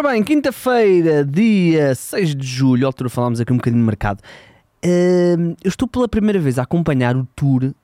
[0.00, 4.22] Ora bem, quinta-feira, dia 6 de julho, altura falámos aqui um bocadinho de mercado.
[4.82, 7.74] Uh, eu estou pela primeira vez a acompanhar o tour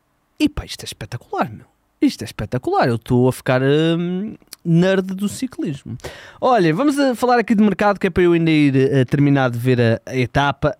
[0.40, 1.66] e pá, isto é espetacular, meu.
[2.00, 5.98] Isto é espetacular, eu estou a ficar uh, nerd do ciclismo.
[6.40, 9.50] Olha, vamos a falar aqui de mercado que é para eu ainda ir uh, terminar
[9.50, 10.74] de ver a, a etapa.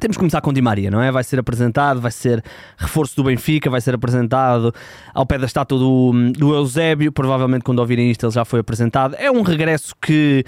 [0.00, 1.12] Temos que começar com Di Maria, não é?
[1.12, 2.42] Vai ser apresentado, vai ser
[2.76, 4.74] reforço do Benfica, vai ser apresentado
[5.14, 7.12] ao pé da estátua do, do Eusébio.
[7.12, 9.14] Provavelmente, quando ouvirem isto, ele já foi apresentado.
[9.14, 10.44] É um regresso que.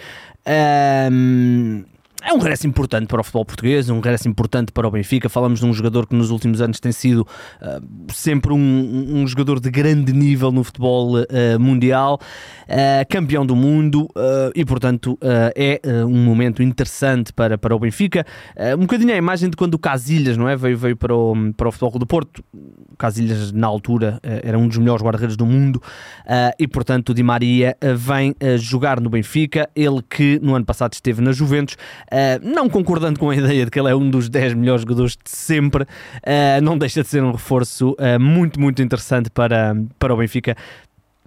[1.13, 1.85] Um,
[2.27, 5.29] é um regresso importante para o futebol português, um regresso importante para o Benfica.
[5.29, 9.61] Falamos de um jogador que nos últimos anos tem sido uh, sempre um, um, jogador
[9.61, 11.25] de grande nível no futebol uh,
[11.61, 12.19] mundial,
[12.65, 14.09] uh, campeão do mundo
[14.57, 15.17] e, portanto,
[15.55, 18.27] é um momento interessante para, para o Benfica.
[18.77, 20.57] um bocadinho a imagem de quando o Casilhas não é?
[20.57, 22.43] veio, veio para, o, para o Futebol do Porto.
[22.53, 25.81] O Casilhas, na altura, era um dos melhores guarda-redes do mundo
[26.59, 29.69] e, portanto, o Di Maria vem jogar no Benfica.
[29.77, 31.77] Ele que no ano passado esteve na Juventus.
[32.17, 35.19] Uh, não concordando com a ideia de que ele é um dos 10 melhores jogadores
[35.23, 40.15] de sempre, uh, não deixa de ser um reforço uh, muito, muito interessante para, para
[40.15, 40.57] o Benfica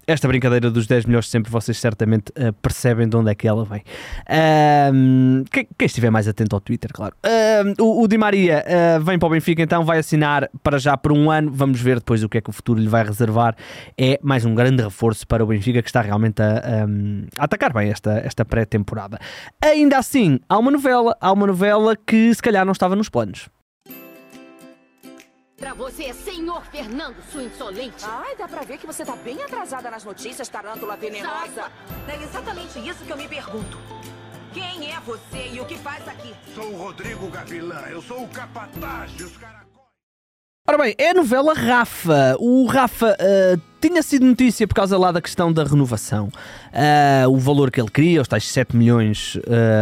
[0.10, 3.64] esta brincadeira dos 10 melhores sempre vocês certamente uh, percebem de onde é que ela
[3.64, 3.82] vem.
[4.22, 7.16] Uh, quem, quem, estiver mais atento ao Twitter, claro.
[7.24, 10.98] Uh, o, o, Di Maria uh, vem para o Benfica, então vai assinar para já
[10.98, 11.52] por um ano.
[11.52, 13.56] Vamos ver depois o que é que o futuro lhe vai reservar.
[13.96, 17.72] É mais um grande reforço para o Benfica que está realmente a, um, a atacar
[17.72, 19.20] bem esta, esta pré-temporada.
[19.64, 23.48] Ainda assim, há uma novela, há uma novela que se calhar não estava nos planos.
[25.60, 28.06] Pra você, senhor Fernando, sua insolente.
[28.06, 31.70] Ai, dá pra ver que você tá bem atrasada nas notícias, tarântula venenosa.
[32.08, 33.78] É exatamente isso que eu me pergunto.
[34.54, 36.34] Quem é você e o que faz aqui?
[36.56, 39.70] Sou o Rodrigo Gavilã, eu sou o capataz dos caracóis.
[40.68, 42.38] Ora bem, é a novela Rafa.
[42.40, 46.30] O Rafa uh, tinha sido notícia por causa lá da questão da renovação.
[46.70, 49.38] Uh, o valor que ele queria, os tais 7 milhões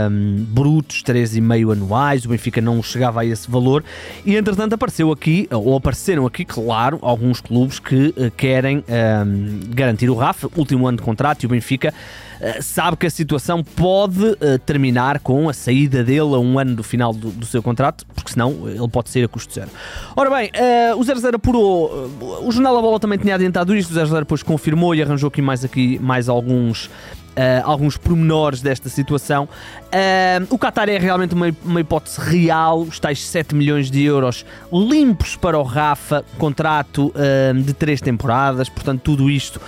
[0.09, 3.83] um, brutos, 3,5 anuais, o Benfica não chegava a esse valor.
[4.25, 10.09] E entretanto apareceu aqui, ou apareceram aqui, claro, alguns clubes que uh, querem um, garantir
[10.09, 14.37] o Rafa, último ano de contrato, e o Benfica uh, sabe que a situação pode
[14.65, 18.31] terminar com a saída dele a um ano do final do, do, seu contrato, porque
[18.31, 19.69] senão ele pode sair a custo zero.
[20.15, 20.51] Ora bem,
[20.95, 22.09] o 0-0 apurou,
[22.43, 25.27] o Jornal da Bola também tinha adiantado isto isto, o 0 depois confirmou e arranjou
[25.27, 26.89] aqui mais, aqui, mais alguns.
[27.37, 29.43] Uh, alguns pormenores desta situação.
[29.43, 34.43] Uh, o Qatar é realmente uma, uma, hipótese real, os tais 7 milhões de euros
[34.73, 39.61] limpos para o Rafa, contrato uh, de 3 temporadas, portanto, tudo isto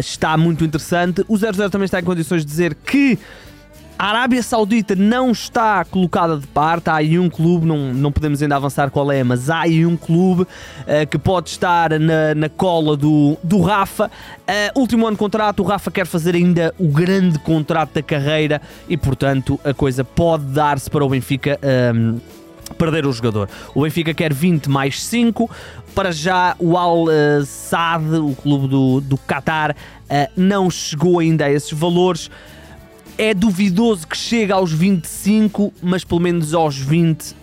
[0.00, 1.24] está muito interessante.
[1.26, 3.18] O 0-0 também está em condições de dizer que
[3.98, 6.90] a Arábia Saudita não está colocada de parte.
[6.90, 9.96] Há aí um clube, não, não podemos ainda avançar qual é, mas há aí um
[9.96, 14.06] clube uh, que pode estar na, na cola do, do Rafa.
[14.06, 18.60] Uh, último ano de contrato, o Rafa quer fazer ainda o grande contrato da carreira
[18.88, 21.58] e, portanto, a coisa pode dar-se para o Benfica.
[21.62, 22.20] Um, ehm,
[22.78, 23.48] perder o jogador.
[23.74, 25.48] O Benfica quer 20 mais 5.
[25.94, 27.04] Para já, o Al
[27.44, 32.30] Saad, o clube do, do Qatar, uh, não chegou ainda a esses valores.
[33.18, 37.42] É duvidoso que chegue aos 25, mas pelo menos aos 20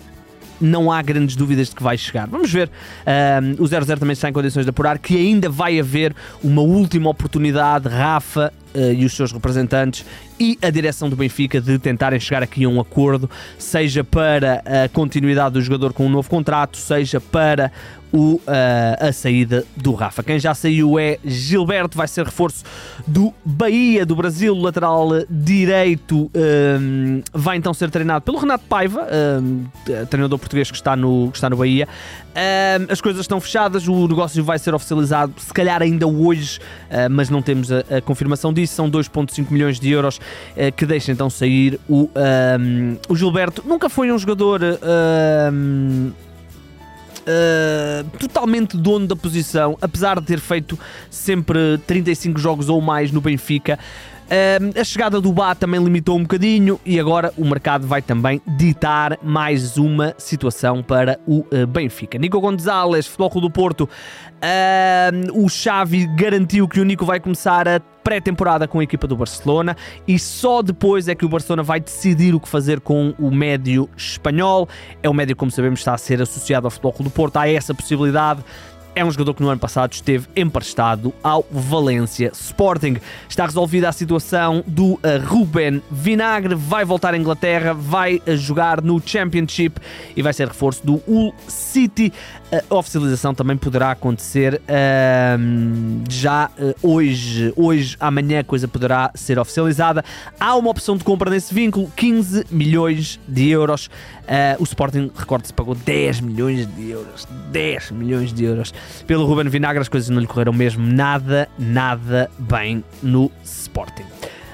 [0.59, 2.27] não há grandes dúvidas de que vai chegar.
[2.27, 2.69] Vamos ver.
[3.07, 6.13] Um, o 0-0 também está em condições de apurar que ainda vai haver
[6.43, 7.87] uma última oportunidade.
[7.87, 10.05] Rafa e os seus representantes
[10.39, 14.87] e a direção do Benfica de tentarem chegar aqui a um acordo, seja para a
[14.87, 17.71] continuidade do jogador com um novo contrato, seja para
[18.11, 18.41] o, uh,
[19.07, 20.23] a saída do Rafa.
[20.23, 22.63] Quem já saiu é Gilberto, vai ser reforço
[23.05, 26.31] do Bahia do Brasil, lateral direito,
[26.81, 29.07] um, vai então ser treinado pelo Renato Paiva,
[29.41, 29.65] um,
[30.09, 31.87] treinador português que está no, que está no Bahia.
[32.29, 37.09] Um, as coisas estão fechadas, o negócio vai ser oficializado, se calhar ainda hoje, uh,
[37.09, 38.58] mas não temos a, a confirmação disso.
[38.67, 42.09] São 2,5 milhões de euros uh, que deixam então sair o,
[43.07, 43.63] o Gilberto.
[43.65, 44.61] Nunca foi um jogador.
[44.61, 46.13] Uh,
[48.17, 50.79] totalmente dono da posição, apesar de ter feito
[51.11, 53.77] sempre 35 jogos ou mais no Benfica.
[54.29, 58.39] Uh, a chegada do Bá também limitou um bocadinho e agora o mercado vai também
[58.45, 62.15] ditar mais uma situação para o uh, Benfica.
[62.19, 67.79] Nico Gonzalez, Futebol do Porto, uh, o Xavi garantiu que o Nico vai começar a
[68.09, 69.77] pré-temporada com a equipa do Barcelona
[70.07, 73.87] e só depois é que o Barcelona vai decidir o que fazer com o médio
[73.95, 74.67] espanhol.
[75.03, 77.71] É o médio, como sabemos, está a ser associado ao Futebol do Porto, há essa
[77.71, 78.43] possibilidade
[78.95, 82.97] é um jogador que no ano passado esteve emprestado ao Valência Sporting.
[83.27, 88.81] Está resolvida a situação do uh, Ruben Vinagre, vai voltar à Inglaterra, vai uh, jogar
[88.81, 89.79] no Championship
[90.15, 92.11] e vai ser reforço do Hull City.
[92.51, 99.37] A oficialização também poderá acontecer uh, já uh, hoje, hoje, amanhã a coisa poderá ser
[99.37, 100.03] oficializada.
[100.39, 103.87] Há uma opção de compra nesse vínculo, 15 milhões de euros.
[103.87, 107.27] Uh, o Sporting, recorde-se, pagou 10 milhões de euros.
[107.51, 108.73] 10 milhões de euros
[109.05, 109.81] pelo Ruben Vinagre.
[109.81, 114.05] As coisas não lhe correram mesmo nada, nada bem no Sporting.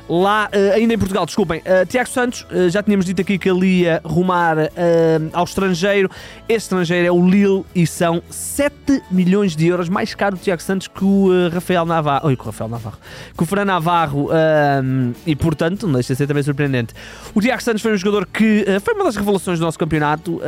[0.08, 3.50] Lá, uh, ainda em Portugal, desculpem, uh, Tiago Santos, uh, já tínhamos dito aqui que
[3.50, 4.56] ele ia rumar
[5.34, 6.10] ao estrangeiro.
[6.48, 10.62] Este estrangeiro é o Lille e são 7 milhões de euros, mais caro o Tiago
[10.62, 12.28] Santos que o Rafael Navarro.
[12.28, 12.98] Oi, que o Rafael Navarro.
[13.36, 14.30] Que o Fran Navarro.
[15.26, 16.94] e portanto, não deixa de ser também surpreendente.
[17.34, 20.40] O Tiago Santos foi um jogador que foi uma das revelações do nosso campeonato.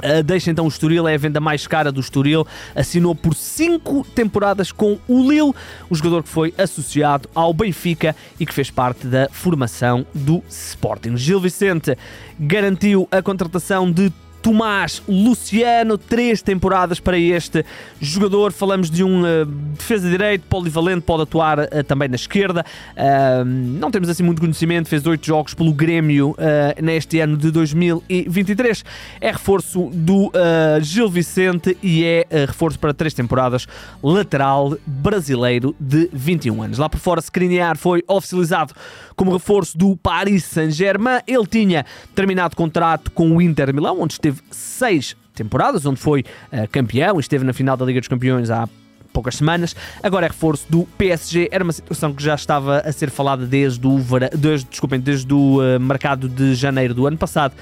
[0.00, 2.46] Uh, deixa então o Estoril, é a venda mais cara do Estoril.
[2.74, 5.54] Assinou por 5 temporadas com o Lille,
[5.88, 11.16] o jogador que foi associado ao Benfica e que fez parte da formação do Sporting.
[11.16, 11.96] Gil Vicente
[12.38, 14.12] garantiu a contratação de
[14.42, 17.64] Tomás Luciano, três temporadas para este
[18.00, 18.52] jogador.
[18.52, 19.46] Falamos de um uh,
[19.76, 22.64] defesa direito, polivalente, pode atuar uh, também na esquerda.
[22.92, 26.34] Uh, não temos assim muito conhecimento, fez oito jogos pelo Grêmio
[26.82, 28.84] neste ano de 2023.
[29.20, 30.32] É reforço do
[30.80, 33.66] Gil Vicente e é reforço para três temporadas,
[34.02, 36.78] lateral brasileiro de 21 anos.
[36.78, 38.74] Lá por fora, Skriniar foi oficializado
[39.16, 41.20] como reforço do Paris Saint-Germain.
[41.26, 41.84] Ele tinha
[42.14, 47.20] terminado contrato com o Inter Milão, onde esteve seis temporadas, onde foi uh, campeão e
[47.20, 48.68] esteve na final da Liga dos Campeões há
[49.12, 49.74] poucas semanas.
[50.02, 51.48] Agora é reforço do PSG.
[51.50, 53.98] Era uma situação que já estava a ser falada desde o,
[54.36, 57.54] desde, desculpem, desde o uh, mercado de janeiro do ano passado.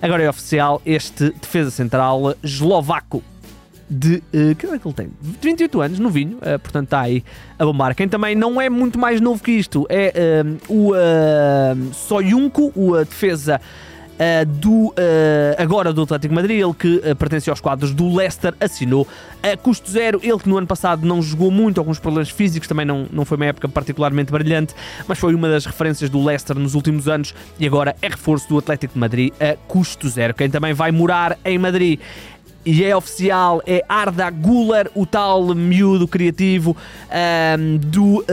[0.00, 3.22] Agora é oficial este defesa central eslovaco
[3.88, 4.16] de.
[4.32, 5.10] Uh, que é que ele tem?
[5.20, 7.24] 28 anos, novinho, uh, portanto está aí
[7.58, 7.94] a bombar.
[7.94, 12.96] Quem também não é muito mais novo que isto é uh, o uh, Soyuncu, o
[13.04, 13.60] defesa.
[14.14, 14.94] Uh, do uh,
[15.58, 19.08] agora do Atlético Madrid, ele que uh, pertence aos quadros do Leicester, assinou
[19.42, 20.20] a custo zero.
[20.22, 23.36] Ele que no ano passado não jogou muito, alguns problemas físicos, também não, não foi
[23.36, 24.72] uma época particularmente brilhante,
[25.08, 28.56] mas foi uma das referências do Leicester nos últimos anos e agora é reforço do
[28.56, 30.32] Atlético de Madrid a custo zero.
[30.32, 31.98] Quem também vai morar em Madrid
[32.64, 36.76] e é oficial, é Arda Guler, o tal miúdo criativo
[37.58, 38.24] um, do uh,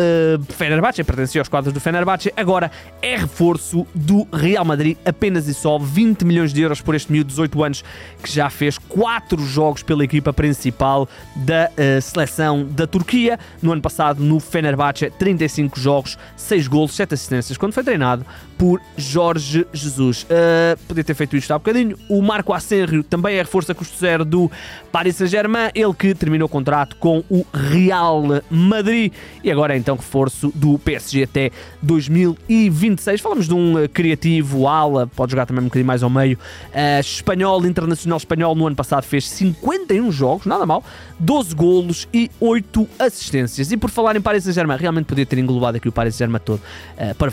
[0.49, 5.77] Fenerbahçe, pertencia aos quadros do Fenerbahçe, agora é reforço do Real Madrid, apenas e só
[5.77, 7.83] 20 milhões de euros por este miúdo de 18 anos,
[8.23, 13.81] que já fez 4 jogos pela equipa principal da uh, seleção da Turquia, no ano
[13.81, 18.25] passado no Fenerbahçe, 35 jogos, 6 golos, 7 assistências, quando foi treinado
[18.57, 20.23] por Jorge Jesus.
[20.23, 21.97] Uh, podia ter feito isto há bocadinho.
[22.07, 24.51] O Marco Asenrio também é reforço a custo zero do
[24.91, 29.11] Paris Saint-Germain, ele que terminou o contrato com o Real Madrid
[29.43, 31.51] e agora é então reforço do PSG até
[31.81, 33.21] 2026.
[33.21, 37.65] Falamos de um criativo ala, pode jogar também um bocadinho mais ao meio, uh, espanhol,
[37.65, 40.83] internacional espanhol, no ano passado fez 51 jogos, nada mal,
[41.19, 43.71] 12 golos e 8 assistências.
[43.71, 46.59] E por falar em Paris Saint-Germain, realmente podia ter englobado aqui o Paris Saint-Germain todo,
[46.59, 47.31] uh, para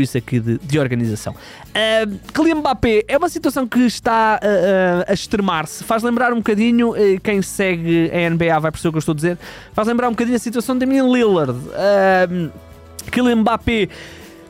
[0.00, 1.34] isso, aqui de, de organização.
[1.34, 5.84] Uh, Kylian Mbappé é uma situação que está uh, a extremar-se.
[5.84, 9.12] Faz lembrar um bocadinho, uh, quem segue a NBA vai perceber o que eu estou
[9.12, 9.38] a dizer,
[9.72, 11.52] faz lembrar um bocadinho a situação de Damian Lillard.
[11.52, 12.50] Uh,
[13.10, 13.88] Kylian Mbappé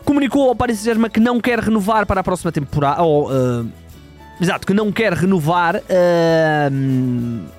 [0.04, 3.02] comunicou ao Paris Saint-Germain que não quer renovar para a próxima temporada.
[3.02, 3.66] Ou, uh,
[4.40, 5.76] exato, que não quer renovar.
[5.76, 7.56] Uh,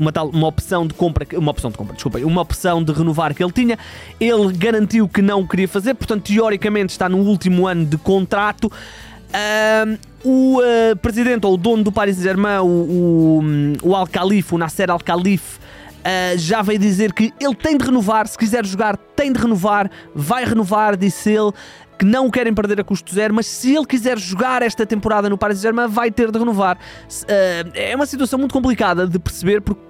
[0.00, 3.34] uma, tal, uma opção de compra, uma opção de compra, desculpa, uma opção de renovar
[3.34, 3.78] que ele tinha.
[4.18, 8.72] Ele garantiu que não queria fazer, portanto, teoricamente está no último ano de contrato.
[10.24, 13.42] O uh, presidente ou o dono do Paris Saint-Germain, o, o,
[13.82, 18.36] o Al-Khalifa, o Nasser Al-Khalifa, uh, já veio dizer que ele tem de renovar, se
[18.36, 21.52] quiser jogar, tem de renovar, vai renovar, disse ele
[21.98, 25.36] que não querem perder a custo zero, mas se ele quiser jogar esta temporada no
[25.36, 26.76] Paris Saint-Germain, vai ter de renovar.
[26.76, 29.82] Uh, é uma situação muito complicada de perceber, porque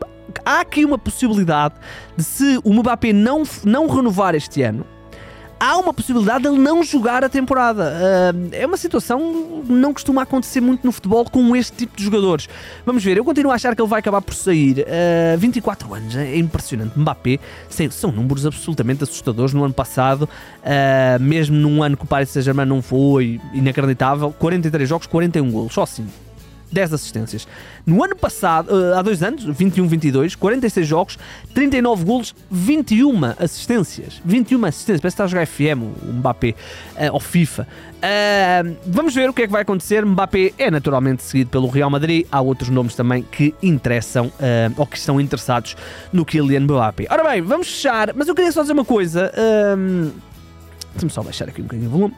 [0.45, 1.75] há aqui uma possibilidade
[2.17, 4.85] de se o Mbappé não, não renovar este ano,
[5.61, 7.93] há uma possibilidade de ele não jogar a temporada.
[7.93, 12.03] Uh, é uma situação que não costuma acontecer muito no futebol com este tipo de
[12.03, 12.49] jogadores.
[12.87, 14.81] Vamos ver, eu continuo a achar que ele vai acabar por sair.
[14.81, 16.99] Uh, 24 anos, é impressionante.
[16.99, 17.39] Mbappé,
[17.91, 22.67] são números absolutamente assustadores no ano passado, uh, mesmo num ano que o Paris Saint-Germain
[22.67, 24.35] não foi inacreditável.
[24.39, 26.07] 43 jogos, 41 golos, só assim.
[26.73, 27.49] 10 assistências.
[27.85, 31.19] No ano passado, uh, há dois anos, 21-22, 46 jogos,
[31.55, 34.21] 39 golos, 21 assistências.
[34.25, 37.67] 21 assistências, parece que está a jogar FM, o Mbappé, uh, ou FIFA.
[38.01, 40.05] Uh, vamos ver o que é que vai acontecer.
[40.05, 42.27] Mbappé é naturalmente seguido pelo Real Madrid.
[42.31, 45.77] Há outros nomes também que interessam uh, ou que estão interessados
[46.13, 47.07] no Kylian Mbappé.
[47.11, 49.33] Ora bem, vamos fechar, mas eu queria só dizer uma coisa.
[49.35, 50.11] Uh,
[50.93, 52.15] Deixa-me só baixar aqui um bocadinho o volume.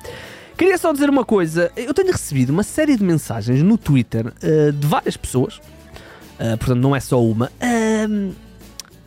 [0.56, 1.72] Queria só dizer uma coisa.
[1.76, 6.78] Eu tenho recebido uma série de mensagens no Twitter uh, de várias pessoas, uh, portanto
[6.78, 8.34] não é só uma, uh,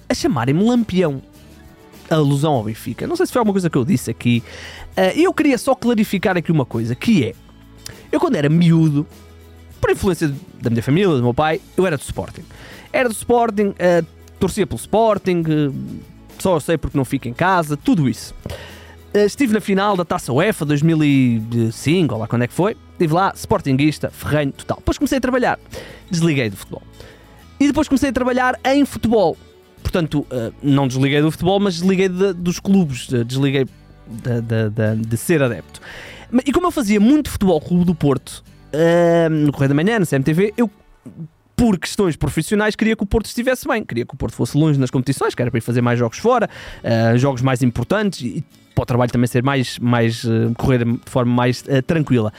[0.09, 1.21] a chamarem-me Lampião.
[2.07, 3.07] A alusão ao Benfica.
[3.07, 4.43] Não sei se foi alguma coisa que eu disse aqui.
[5.15, 7.33] eu queria só clarificar aqui uma coisa, que é...
[8.11, 9.07] Eu quando era miúdo,
[9.81, 12.43] por influência da minha família, do meu pai, eu era do Sporting.
[12.93, 13.73] Era do Sporting,
[14.39, 15.41] torcia pelo Sporting,
[16.37, 18.35] só sei porque não fico em casa, tudo isso.
[19.15, 22.75] Eh, estive na final da Taça UEFA 2005, ou lá quando é que foi.
[22.91, 24.77] Estive lá, Sportingista, ferrenho, total.
[24.77, 25.57] Depois comecei a trabalhar.
[26.11, 26.83] Desliguei do futebol.
[27.57, 29.37] E depois comecei a trabalhar em futebol.
[29.81, 33.07] Portanto, uh, não desliguei do futebol, mas desliguei de, dos clubes.
[33.25, 33.65] Desliguei
[34.05, 35.79] de, de, de, ser adepto.
[36.45, 38.43] E como eu fazia muito futebol Clube do Porto,
[39.31, 40.69] no Correio da Manhã, no CMTV, eu
[41.55, 44.79] por questões profissionais, queria que o Porto estivesse bem, queria que o Porto fosse longe
[44.79, 46.49] nas competições, que era para ir fazer mais jogos fora,
[46.83, 48.43] uh, jogos mais importantes e
[48.73, 52.33] para o trabalho também ser mais, mais uh, correr de forma mais uh, tranquila.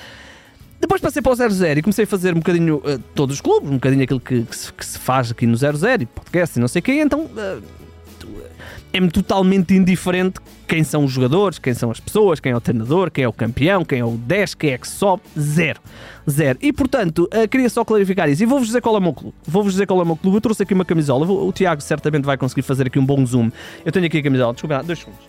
[0.79, 2.83] Depois passei para o 00 e comecei a fazer um bocadinho
[3.15, 6.03] todos os clubes, um bocadinho aquilo que, que, se, que se, faz aqui no 00
[6.03, 7.31] e podcast e não sei o quê, então
[8.93, 13.11] é-me totalmente indiferente quem são os jogadores, quem são as pessoas, quem é o treinador,
[13.11, 15.81] quem é o campeão, quem é o 10, quem é que sobe, zero.
[16.29, 16.59] Zero.
[16.61, 18.43] E portanto, uh, queria só clarificar isso.
[18.43, 19.35] E vou-vos dizer qual é o meu clube.
[19.47, 20.39] Vou-vos dizer qual é o meu clube.
[20.39, 21.27] Eu trouxe aqui uma camisola.
[21.27, 23.51] O Tiago certamente vai conseguir fazer aqui um bom zoom.
[23.85, 24.53] Eu tenho aqui a camisola.
[24.53, 25.21] Desculpa, dois segundos.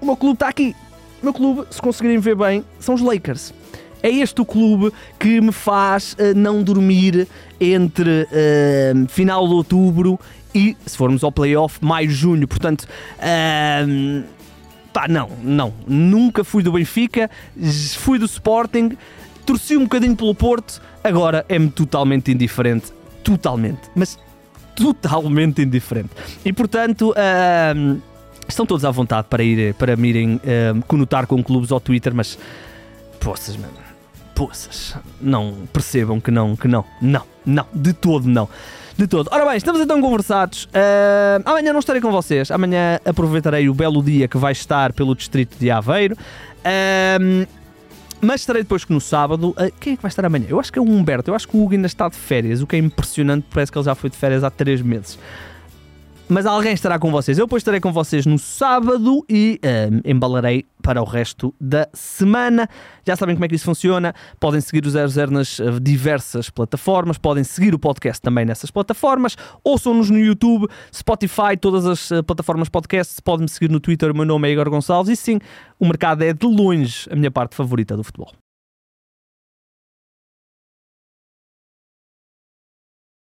[0.00, 0.74] O meu clube está aqui.
[1.22, 3.52] O meu clube, se conseguirem ver bem, são os Lakers.
[4.02, 7.26] É este o clube que me faz uh, não dormir
[7.60, 10.18] entre uh, final de outubro
[10.54, 12.46] e, se formos ao playoff, maio, junho.
[12.46, 14.24] Portanto, uh,
[14.92, 15.72] pá, não, não.
[15.86, 17.30] Nunca fui do Benfica,
[17.96, 18.96] fui do Sporting,
[19.44, 22.92] torci um bocadinho pelo Porto, agora é-me totalmente indiferente.
[23.24, 23.90] Totalmente.
[23.94, 24.18] Mas
[24.74, 26.10] totalmente indiferente.
[26.44, 27.12] E, portanto.
[27.12, 28.00] Uh,
[28.48, 30.40] estão todos à vontade para ir para me irem uh,
[30.86, 32.38] conotar com clubes ao Twitter, mas
[33.20, 33.87] poças, mano,
[34.38, 38.48] poças, não percebam que não, que não, não, não, de todo não.
[38.96, 39.28] De todo.
[39.32, 40.64] Ora bem, estamos então conversados.
[40.66, 42.48] Uh, amanhã não estarei com vocês.
[42.52, 46.14] Amanhã aproveitarei o belo dia que vai estar pelo distrito de Aveiro.
[46.14, 47.46] Uh,
[48.20, 49.50] mas estarei depois que no sábado.
[49.50, 50.46] Uh, quem é que vai estar amanhã?
[50.48, 51.30] Eu acho que é o Humberto.
[51.30, 52.62] Eu acho que o Hugo ainda está de férias.
[52.62, 55.18] O que é impressionante, parece que ele já foi de férias há 3 meses
[56.28, 57.38] mas alguém estará com vocês.
[57.38, 62.68] Eu depois estarei com vocês no sábado e um, embalarei para o resto da semana.
[63.06, 64.14] Já sabem como é que isso funciona.
[64.38, 69.36] Podem seguir o 00 nas uh, diversas plataformas, podem seguir o podcast também nessas plataformas,
[69.64, 73.22] ouçam-nos no YouTube, Spotify, todas as uh, plataformas podcast.
[73.22, 75.38] Podem me seguir no Twitter, o meu nome é Igor Gonçalves e sim,
[75.78, 78.32] o mercado é de longe a minha parte favorita do futebol.